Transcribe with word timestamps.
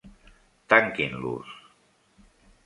Tanquin-los. 0.73 1.51